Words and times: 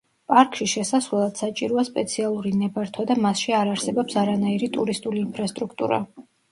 პარკში 0.31 0.65
შესასვლელად 0.71 1.37
საჭიროა 1.41 1.83
სპეციალური 1.91 2.55
ნებართვა 2.63 3.07
და 3.13 3.21
მასში 3.29 3.57
არ 3.61 3.73
არსებობს 3.77 4.21
არანაირი 4.27 4.75
ტურისტული 4.81 5.27
ინფრასტრუქტურა. 5.29 6.07